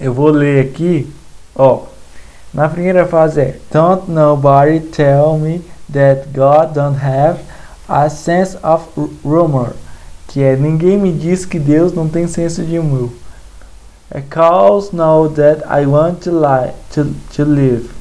eu 0.00 0.12
vou 0.12 0.28
ler 0.28 0.66
aqui, 0.66 1.08
ó. 1.54 1.82
Na 2.52 2.68
primeira 2.68 3.06
fase 3.06 3.40
é 3.40 3.58
Don't 3.72 4.10
nobody 4.10 4.80
tell 4.80 5.38
me 5.38 5.62
that 5.92 6.28
God 6.34 6.74
don't 6.74 6.98
have 7.00 7.38
a 7.88 8.08
sense 8.08 8.56
of 8.60 8.84
rumor, 9.24 9.74
que 10.26 10.42
é 10.42 10.56
ninguém 10.56 10.98
me 10.98 11.12
diz 11.12 11.46
que 11.46 11.60
Deus 11.60 11.92
não 11.92 12.08
tem 12.08 12.26
senso 12.26 12.64
de 12.64 12.76
humor. 12.76 13.10
Cause 14.22 14.92
know 14.92 15.26
that 15.26 15.66
I 15.66 15.86
want 15.86 16.22
to 16.22 16.30
to, 16.92 17.14
to 17.32 17.44
live. 17.44 17.92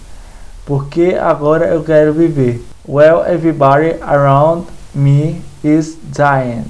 Porque 0.63 1.17
agora 1.19 1.65
eu 1.65 1.83
quero 1.83 2.13
viver. 2.13 2.61
Well, 2.87 3.23
everybody 3.23 3.93
around 3.99 4.67
me 4.93 5.41
is 5.63 5.95
dying. 5.95 6.65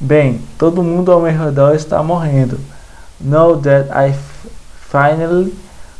Bem, 0.00 0.40
todo 0.56 0.82
mundo 0.82 1.12
ao 1.12 1.20
meu 1.20 1.30
redor 1.30 1.74
está 1.74 2.02
morrendo. 2.02 2.58
Know 3.20 3.60
that 3.60 3.90
I 3.90 4.14
finally 4.88 5.54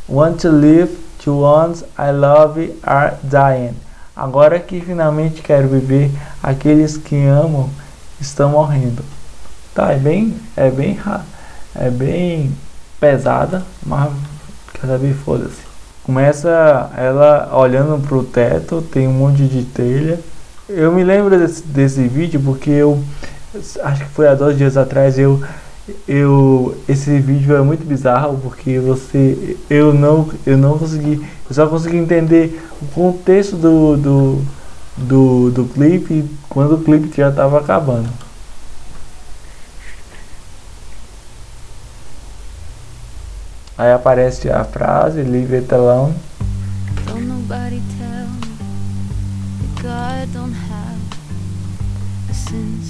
want 0.08 0.40
to 0.40 0.50
live 0.50 0.96
to 1.18 1.34
ones 1.34 1.84
I 1.98 2.12
love 2.12 2.74
are 2.82 3.18
dying. 3.22 3.76
Agora 4.16 4.58
que 4.58 4.80
finalmente 4.80 5.42
quero 5.42 5.68
viver, 5.68 6.10
aqueles 6.42 6.96
que 6.96 7.26
amam 7.26 7.68
estão 8.18 8.52
morrendo. 8.52 9.04
Tá, 9.74 9.92
é 9.92 9.98
bem, 9.98 10.34
é 10.56 10.70
bem, 10.70 10.98
é 11.74 11.90
bem 11.90 12.50
pesada, 13.00 13.64
mas 13.84 14.12
quer 14.74 14.86
saber, 14.86 15.14
foda-se. 15.14 15.70
Começa 16.04 16.90
ela 16.96 17.50
olhando 17.56 18.00
pro 18.06 18.22
teto, 18.22 18.82
tem 18.82 19.08
um 19.08 19.12
monte 19.12 19.44
de 19.44 19.64
telha. 19.64 20.20
Eu 20.68 20.92
me 20.92 21.02
lembro 21.02 21.38
desse, 21.38 21.62
desse 21.62 22.06
vídeo 22.06 22.40
porque 22.44 22.70
eu 22.70 23.02
acho 23.82 24.04
que 24.04 24.10
foi 24.10 24.28
há 24.28 24.34
dois 24.34 24.56
dias 24.56 24.76
atrás 24.76 25.18
eu 25.18 25.42
eu 26.06 26.76
esse 26.88 27.18
vídeo 27.18 27.56
é 27.56 27.60
muito 27.60 27.84
bizarro 27.84 28.38
porque 28.40 28.78
você 28.78 29.56
eu 29.68 29.92
não 29.92 30.28
eu 30.46 30.56
não 30.56 30.78
consegui 30.78 31.20
eu 31.48 31.54
só 31.54 31.66
consegui 31.66 31.96
entender 31.96 32.62
o 32.80 32.86
contexto 32.86 33.56
do 33.56 33.96
do, 33.96 34.42
do, 34.96 35.50
do 35.50 35.64
clipe 35.64 36.24
quando 36.48 36.76
o 36.76 36.80
clipe 36.80 37.16
já 37.16 37.30
estava 37.30 37.58
acabando 37.58 38.08
aí 43.80 43.92
aparece 43.92 44.50
a 44.50 44.62
frase 44.62 45.22
leave 45.22 45.56
it 45.56 45.72
alone 45.72 46.14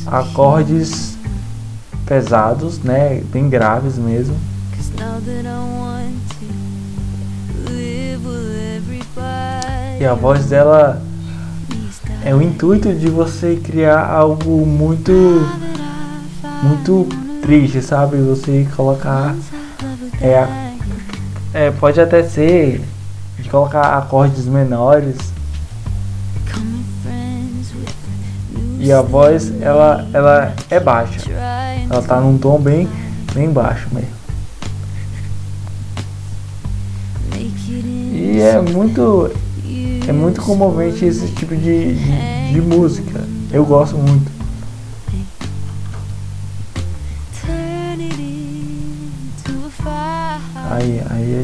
acordes 0.07 1.17
pesados, 2.05 2.81
né? 2.81 3.23
Bem 3.31 3.49
graves 3.49 3.97
mesmo. 3.97 4.37
E 10.01 10.05
a 10.05 10.15
voz 10.15 10.47
dela 10.47 11.01
é 12.25 12.35
o 12.35 12.43
intuito 12.43 12.93
de 12.93 13.09
você 13.09 13.61
criar 13.63 14.05
algo 14.05 14.67
muito 14.67 15.13
muito 16.63 17.07
triste, 17.43 17.81
sabe? 17.81 18.17
Você 18.17 18.67
colocar 18.75 19.37
é, 20.21 20.70
é 21.53 21.71
pode 21.71 22.01
até 22.01 22.23
ser 22.23 22.81
de 23.39 23.49
colocar 23.49 23.99
acordes 23.99 24.47
menores 24.47 25.17
e 28.79 28.93
a 28.93 29.03
voz 29.03 29.53
ela 29.61 30.07
ela 30.13 30.55
é 30.71 30.81
baixa 30.81 31.31
ela 31.91 32.03
tá 32.03 32.21
num 32.21 32.39
tom 32.39 32.57
bem, 32.61 32.89
bem 33.35 33.51
baixo 33.51 33.89
mesmo. 33.93 34.21
E 38.13 38.39
é 38.39 38.61
muito, 38.61 39.33
é 40.07 40.13
muito 40.13 40.41
comovente 40.41 41.05
esse 41.05 41.27
tipo 41.33 41.57
de, 41.57 41.95
de, 41.95 42.53
de 42.53 42.61
música. 42.61 43.25
Eu 43.51 43.65
gosto 43.65 43.97
muito. 43.97 44.40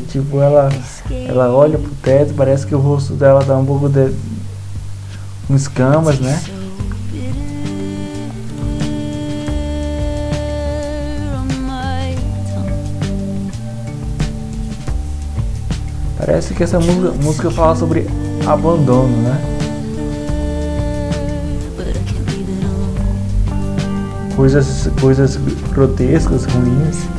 Tipo 0.00 0.40
ela, 0.40 0.68
ela 1.28 1.50
olha 1.50 1.78
pro 1.78 1.90
teto, 2.02 2.34
parece 2.34 2.66
que 2.66 2.74
o 2.74 2.78
rosto 2.78 3.14
dela 3.14 3.44
dá 3.44 3.56
um 3.56 3.64
pouco 3.64 3.88
de 3.88 4.12
com 5.46 5.54
escamas, 5.54 6.18
né? 6.18 6.40
Parece 16.18 16.54
que 16.54 16.64
essa 16.64 16.80
música, 16.80 17.12
música 17.22 17.50
fala 17.52 17.76
sobre 17.76 18.06
abandono, 18.44 19.16
né? 19.22 19.40
Coisas, 24.34 24.90
coisas 25.00 25.36
grotescas, 25.72 26.44
ruins. 26.46 27.15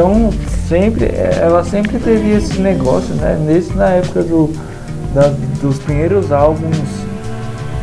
Então, 0.00 0.32
sempre, 0.66 1.10
ela 1.14 1.62
sempre 1.62 1.98
teve 1.98 2.30
esse 2.30 2.58
negócio, 2.58 3.14
né? 3.16 3.38
Nesse, 3.46 3.70
na 3.74 3.90
época 3.90 4.22
do, 4.22 4.50
da, 5.12 5.28
dos 5.60 5.78
primeiros 5.78 6.32
álbuns 6.32 6.88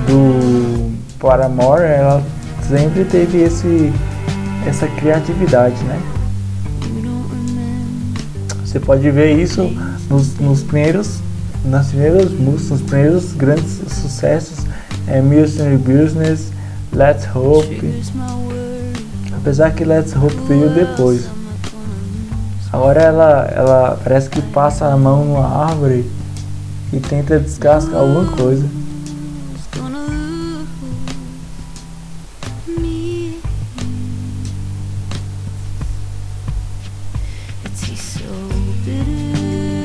do 0.07 0.93
Paramore, 1.19 1.83
ela 1.83 2.24
sempre 2.67 3.05
teve 3.05 3.43
esse, 3.43 3.93
essa 4.65 4.88
criatividade, 4.88 5.75
né? 5.83 6.01
Você 8.65 8.79
pode 8.79 9.12
ver 9.12 9.39
isso 9.39 9.71
nos, 10.09 10.39
nos 10.39 10.63
primeiros, 10.63 11.19
nas 11.63 11.89
primeiras 11.89 12.31
músicas, 12.31 12.69
nos 12.71 12.81
primeiros 12.81 13.33
grandes 13.33 13.79
sucessos, 13.89 14.65
é 15.05 15.21
Military 15.21 15.77
Business, 15.77 16.51
Let's 16.91 17.27
Hope, 17.36 18.01
apesar 19.38 19.69
que 19.75 19.86
Let's 19.86 20.15
Hope 20.15 20.36
veio 20.47 20.71
depois. 20.71 21.37
Agora 22.77 23.01
ela, 23.01 23.51
ela 23.55 24.00
parece 24.03 24.29
que 24.29 24.39
passa 24.39 24.86
a 24.86 24.96
mão 24.96 25.25
numa 25.25 25.65
árvore 25.65 26.07
e 26.93 27.00
tenta 27.00 27.39
descascar 27.39 28.01
alguma 28.01 28.25
coisa. 28.38 28.69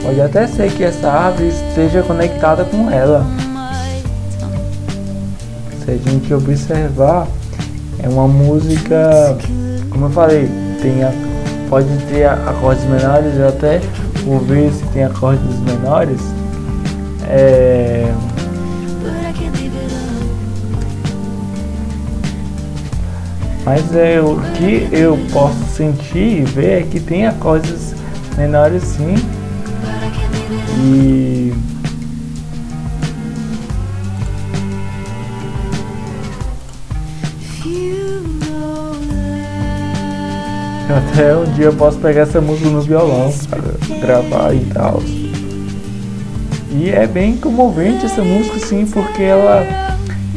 Pode 0.02 0.20
até 0.20 0.46
ser 0.46 0.70
que 0.75 0.84
essa 0.84 1.11
árvore 1.11 1.49
esteja 1.49 2.02
conectada 2.02 2.62
com 2.66 2.90
ela. 2.90 3.25
Se 5.82 5.92
a 5.92 5.96
gente 5.96 6.34
observar, 6.34 7.26
é 8.02 8.08
uma 8.11 8.28
música, 8.28 9.38
como 9.88 10.04
eu 10.04 10.11
falei, 10.11 10.46
tem 10.82 11.02
a, 11.02 11.31
pode 11.73 11.88
ter 12.05 12.26
acordes 12.26 12.85
menores, 12.85 13.35
eu 13.35 13.49
até 13.49 13.81
vou 14.26 14.38
ver 14.41 14.71
se 14.71 14.85
tem 14.88 15.05
acordes 15.05 15.59
menores. 15.61 16.21
É, 17.26 18.12
mas 23.64 23.97
é, 23.97 24.21
o 24.21 24.38
que 24.52 24.87
eu 24.93 25.19
posso 25.33 25.64
sentir 25.75 26.43
e 26.43 26.45
ver 26.45 26.81
é 26.81 26.83
que 26.83 27.00
tem 27.00 27.26
acordes 27.26 27.95
menores 28.37 28.83
sim 28.83 29.14
e 30.85 31.55
até 41.12 41.37
um 41.37 41.44
dia 41.52 41.66
eu 41.66 41.72
posso 41.75 41.99
pegar 41.99 42.22
essa 42.22 42.40
música 42.40 42.68
no 42.68 42.82
violão 42.82 43.32
gravar 44.00 44.54
e 44.54 44.64
tal. 44.66 45.02
E 46.71 46.90
é 46.90 47.06
bem 47.06 47.36
comovente 47.36 48.06
essa 48.06 48.23
música 48.23 48.58
sim, 48.58 48.86
porque 48.86 49.23
ela 49.23 49.67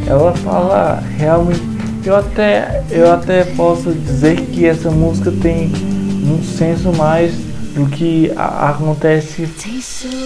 ela 0.08 0.34
fala 0.34 1.02
realmente 1.18 1.62
eu 2.06 2.16
até 2.16 2.84
eu 2.92 3.12
até 3.12 3.44
posso 3.44 3.92
dizer 3.92 4.40
que 4.48 4.66
essa 4.66 4.92
música 4.92 5.32
tem 5.42 5.72
um 6.26 6.44
senso 6.44 6.92
mais 6.94 7.34
do 7.76 7.86
que 7.88 8.32
a, 8.36 8.70
acontece 8.70 9.50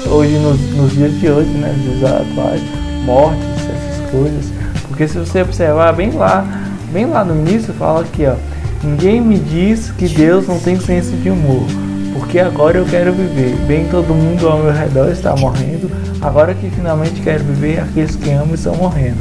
hoje 0.08 0.38
nos, 0.38 0.60
nos, 0.76 0.92
dias 0.92 1.20
de 1.20 1.30
hoje, 1.30 1.50
né? 1.50 1.74
Dias 1.82 2.04
atuais, 2.04 2.62
mortes, 3.06 3.44
essas 3.58 4.12
coisas. 4.12 4.54
Porque 4.88 5.08
se 5.08 5.18
você 5.18 5.42
observar 5.42 5.94
bem 5.94 6.12
lá, 6.12 6.46
bem 6.92 7.08
lá 7.08 7.26
no 7.26 7.36
início, 7.36 7.74
fala 7.74 8.02
aqui, 8.02 8.26
ó. 8.26 8.36
Ninguém 8.84 9.20
me 9.20 9.38
diz 9.38 9.92
que 9.92 10.08
Deus 10.08 10.48
não 10.48 10.60
tem 10.60 10.80
senso 10.80 11.12
de 11.18 11.30
humor, 11.30 11.66
porque 12.14 12.40
agora 12.40 12.78
eu 12.78 12.86
quero 12.86 13.12
viver. 13.12 13.56
Bem, 13.68 13.86
todo 13.90 14.14
mundo 14.14 14.48
ao 14.48 14.60
meu 14.60 14.72
redor 14.72 15.12
está 15.12 15.36
morrendo. 15.36 15.92
Agora 16.22 16.54
que 16.54 16.70
finalmente 16.70 17.22
quero 17.22 17.44
viver, 17.44 17.82
aqueles 17.82 18.16
que 18.16 18.30
amo 18.32 18.56
estão 18.56 18.76
morrendo. 18.76 19.20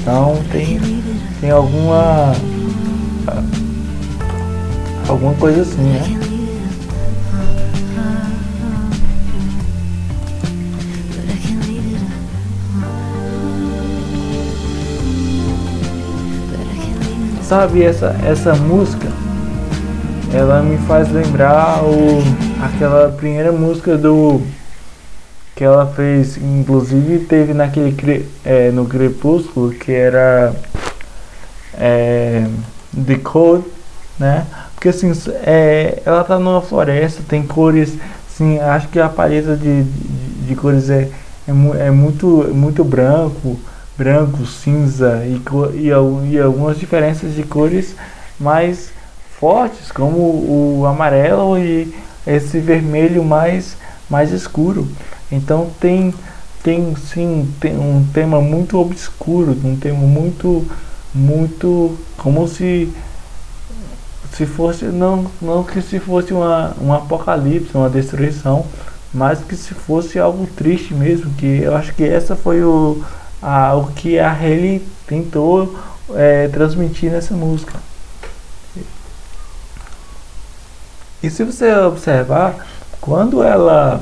Então 0.00 0.38
tem, 0.52 0.78
tem 1.40 1.50
alguma 1.50 2.32
alguma 5.08 5.34
coisa 5.34 5.62
assim, 5.62 5.82
né? 5.82 6.27
Sabe, 17.48 17.82
essa, 17.82 18.14
essa 18.26 18.54
música, 18.54 19.08
ela 20.34 20.60
me 20.60 20.76
faz 20.86 21.10
lembrar 21.10 21.82
o, 21.82 22.22
aquela 22.62 23.08
primeira 23.08 23.50
música 23.50 23.96
do 23.96 24.42
que 25.56 25.64
ela 25.64 25.86
fez, 25.86 26.36
inclusive 26.36 27.20
teve 27.20 27.54
naquele 27.54 28.28
é, 28.44 28.70
no 28.70 28.84
Crepúsculo, 28.84 29.70
que 29.70 29.90
era 29.90 30.54
é, 31.72 32.46
The 33.06 33.16
Code, 33.16 33.64
né? 34.18 34.46
Porque 34.74 34.90
assim, 34.90 35.10
é, 35.42 36.02
ela 36.04 36.24
tá 36.24 36.38
numa 36.38 36.60
floresta, 36.60 37.22
tem 37.26 37.42
cores, 37.46 37.96
assim, 38.30 38.58
acho 38.58 38.88
que 38.88 39.00
a 39.00 39.08
paleta 39.08 39.56
de, 39.56 39.84
de, 39.84 40.46
de 40.48 40.54
cores 40.54 40.90
é, 40.90 41.08
é, 41.48 41.86
é 41.86 41.90
muito, 41.90 42.26
muito 42.52 42.84
branco, 42.84 43.58
branco, 43.98 44.46
cinza 44.46 45.24
e, 45.26 45.42
e, 45.74 45.88
e 46.30 46.38
algumas 46.38 46.78
diferenças 46.78 47.34
de 47.34 47.42
cores 47.42 47.96
mais 48.38 48.90
fortes, 49.40 49.90
como 49.90 50.16
o, 50.18 50.86
amarelo 50.86 51.58
e 51.58 51.92
esse 52.24 52.60
vermelho 52.60 53.24
mais, 53.24 53.76
mais 54.08 54.32
escuro. 54.32 54.86
Então 55.30 55.68
tem, 55.80 56.14
tem 56.62 56.94
sim 56.94 57.52
tem 57.60 57.76
um 57.76 58.06
tema 58.14 58.40
muito 58.40 58.78
obscuro, 58.78 59.56
um 59.64 59.76
tema 59.76 59.98
muito, 59.98 60.64
muito 61.12 61.98
como 62.16 62.46
se 62.46 62.92
se 64.32 64.46
fosse 64.46 64.84
não, 64.84 65.26
não 65.42 65.64
que 65.64 65.82
se 65.82 65.98
fosse 65.98 66.32
uma, 66.32 66.76
um 66.80 66.92
apocalipse, 66.92 67.76
uma 67.76 67.90
destruição, 67.90 68.64
mas 69.12 69.40
que 69.40 69.56
se 69.56 69.74
fosse 69.74 70.18
algo 70.18 70.46
triste 70.46 70.94
mesmo, 70.94 71.32
que 71.34 71.62
eu 71.62 71.74
acho 71.74 71.92
que 71.94 72.04
essa 72.04 72.36
foi 72.36 72.62
o, 72.62 73.02
a, 73.42 73.74
o 73.74 73.92
que 73.92 74.18
a 74.18 74.32
Haley 74.32 74.86
tentou 75.06 75.78
é, 76.14 76.48
transmitir 76.48 77.10
nessa 77.10 77.34
música. 77.34 77.74
E 81.22 81.28
se 81.28 81.42
você 81.42 81.74
observar, 81.74 82.66
quando 83.00 83.42
ela 83.42 84.00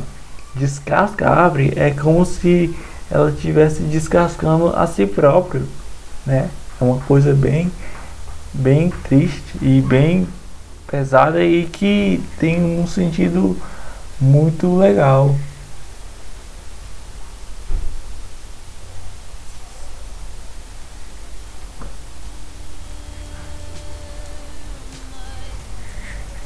descasca 0.54 1.28
a 1.28 1.44
árvore, 1.44 1.72
é 1.76 1.90
como 1.90 2.24
se 2.26 2.74
ela 3.10 3.30
estivesse 3.30 3.82
descascando 3.82 4.68
a 4.76 4.86
si 4.86 5.06
própria, 5.06 5.62
né? 6.26 6.50
É 6.78 6.84
uma 6.84 6.98
coisa 7.00 7.32
bem, 7.32 7.72
bem 8.52 8.90
triste 9.04 9.56
e 9.62 9.80
bem 9.80 10.28
pesada 10.86 11.42
e 11.42 11.64
que 11.64 12.22
tem 12.38 12.62
um 12.62 12.86
sentido 12.86 13.56
muito 14.20 14.76
legal. 14.76 15.34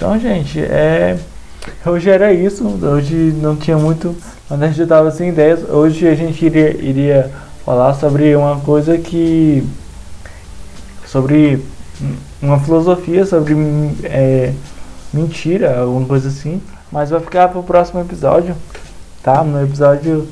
Então, 0.00 0.18
gente, 0.18 0.58
é, 0.58 1.18
hoje 1.84 2.08
era 2.08 2.32
isso. 2.32 2.66
Hoje 2.66 3.14
não 3.36 3.54
tinha 3.54 3.76
muito. 3.76 4.16
A 4.48 4.56
gente 4.56 4.80
estava 4.80 5.10
sem 5.10 5.28
ideias. 5.28 5.68
Hoje 5.68 6.08
a 6.08 6.14
gente 6.14 6.42
iria, 6.42 6.70
iria 6.82 7.30
falar 7.66 7.92
sobre 7.92 8.34
uma 8.34 8.58
coisa 8.60 8.96
que. 8.96 9.62
sobre 11.04 11.62
uma 12.40 12.58
filosofia, 12.60 13.26
sobre 13.26 13.54
é, 14.04 14.54
mentira, 15.12 15.80
alguma 15.80 16.06
coisa 16.06 16.28
assim. 16.28 16.62
Mas 16.90 17.10
vai 17.10 17.20
ficar 17.20 17.48
para 17.48 17.60
o 17.60 17.62
próximo 17.62 18.00
episódio, 18.00 18.56
tá? 19.22 19.44
No 19.44 19.62
episódio 19.62 20.26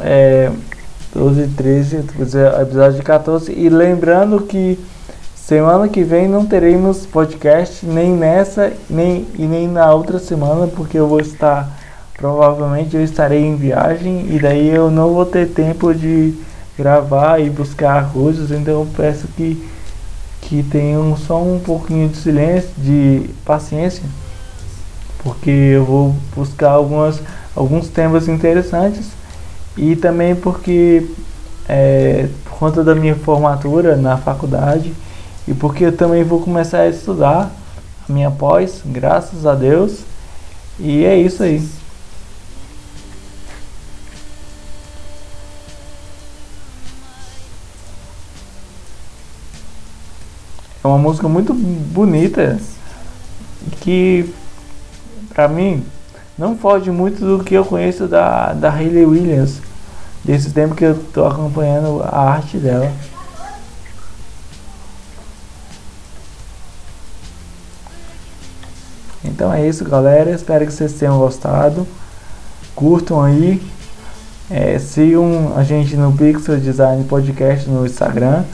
é, 0.00 0.50
12 1.14 1.42
e 1.42 1.46
13, 1.46 1.96
episódio 2.18 3.04
14. 3.04 3.52
E 3.52 3.68
lembrando 3.68 4.40
que 4.40 4.76
Semana 5.46 5.86
que 5.86 6.02
vem 6.02 6.26
não 6.26 6.44
teremos 6.44 7.06
podcast 7.06 7.86
nem 7.86 8.16
nessa 8.16 8.72
nem 8.90 9.24
e 9.38 9.46
nem 9.46 9.68
na 9.68 9.94
outra 9.94 10.18
semana 10.18 10.66
porque 10.66 10.98
eu 10.98 11.06
vou 11.06 11.20
estar 11.20 11.70
provavelmente 12.18 12.96
eu 12.96 13.04
estarei 13.04 13.44
em 13.44 13.54
viagem 13.54 14.26
e 14.34 14.40
daí 14.40 14.68
eu 14.68 14.90
não 14.90 15.14
vou 15.14 15.24
ter 15.24 15.46
tempo 15.46 15.94
de 15.94 16.34
gravar 16.76 17.38
e 17.40 17.48
buscar 17.48 18.10
coisas, 18.12 18.50
então 18.50 18.74
eu 18.74 18.88
peço 18.96 19.28
que 19.36 19.64
que 20.40 20.64
tenham 20.64 21.16
só 21.16 21.40
um 21.40 21.60
pouquinho 21.60 22.08
de 22.08 22.16
silêncio, 22.16 22.70
de 22.76 23.30
paciência, 23.44 24.02
porque 25.22 25.48
eu 25.48 25.84
vou 25.84 26.16
buscar 26.34 26.72
algumas 26.72 27.22
alguns 27.54 27.88
temas 27.88 28.26
interessantes 28.26 29.12
e 29.76 29.94
também 29.94 30.34
porque 30.34 31.08
é, 31.68 32.26
por 32.42 32.58
conta 32.58 32.82
da 32.82 32.96
minha 32.96 33.14
formatura 33.14 33.94
na 33.94 34.16
faculdade 34.16 34.92
e 35.46 35.54
porque 35.54 35.84
eu 35.84 35.96
também 35.96 36.24
vou 36.24 36.40
começar 36.40 36.80
a 36.80 36.88
estudar 36.88 37.50
a 38.08 38.12
minha 38.12 38.30
pós, 38.30 38.80
graças 38.84 39.46
a 39.46 39.54
Deus. 39.54 40.00
E 40.78 41.04
é 41.04 41.16
isso 41.16 41.42
aí. 41.42 41.66
É 50.82 50.88
uma 50.88 50.98
música 50.98 51.28
muito 51.28 51.52
bonita 51.52 52.60
que 53.80 54.32
pra 55.34 55.48
mim 55.48 55.84
não 56.38 56.56
foge 56.56 56.90
muito 56.90 57.24
do 57.24 57.42
que 57.42 57.54
eu 57.54 57.64
conheço 57.64 58.06
da, 58.06 58.52
da 58.52 58.70
Hayley 58.70 59.04
Williams, 59.04 59.60
desse 60.24 60.52
tempo 60.52 60.74
que 60.74 60.84
eu 60.84 60.92
estou 60.92 61.26
acompanhando 61.26 62.02
a 62.02 62.30
arte 62.30 62.56
dela. 62.58 62.92
Então 69.26 69.52
é 69.52 69.66
isso, 69.66 69.84
galera. 69.84 70.30
Espero 70.30 70.64
que 70.64 70.72
vocês 70.72 70.92
tenham 70.92 71.18
gostado. 71.18 71.86
Curtam 72.74 73.22
aí. 73.22 73.60
É, 74.48 74.78
sigam 74.78 75.54
a 75.56 75.64
gente 75.64 75.96
no 75.96 76.12
Pixel 76.12 76.58
Design 76.58 77.04
Podcast 77.04 77.68
no 77.68 77.84
Instagram. 77.84 78.44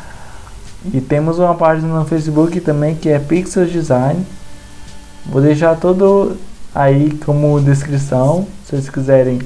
E 0.92 1.00
temos 1.00 1.38
uma 1.38 1.54
página 1.54 1.88
no 1.98 2.04
Facebook 2.04 2.60
também 2.60 2.94
que 2.94 3.08
é 3.08 3.18
Pixel 3.18 3.66
Design. 3.66 4.24
Vou 5.26 5.40
deixar 5.40 5.76
todo 5.76 6.36
aí 6.74 7.10
como 7.24 7.60
descrição. 7.60 8.46
Se 8.64 8.72
vocês 8.72 8.88
quiserem, 8.88 9.40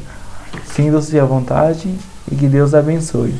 sintam-se 0.64 1.18
à 1.18 1.24
vontade 1.24 1.92
e 2.30 2.36
que 2.36 2.46
Deus 2.46 2.74
abençoe. 2.74 3.34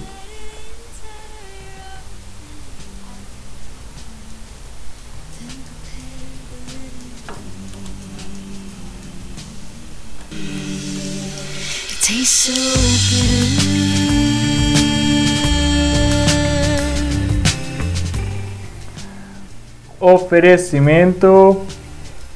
Oferecimento 19.98 21.66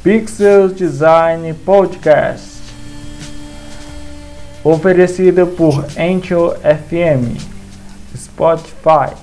Pixel 0.03 0.71
Design 0.71 1.55
Podcast. 1.65 2.61
Oferecido 4.65 5.47
por 5.47 5.87
Anchor 5.97 6.59
FM, 6.65 7.37
Spotify, 8.13 9.15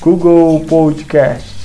Google 0.00 0.66
Podcast. 0.68 1.59